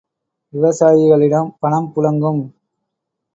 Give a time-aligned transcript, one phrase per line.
[0.53, 2.41] விவசாயிகளிடம் பணம் புழங்கும்.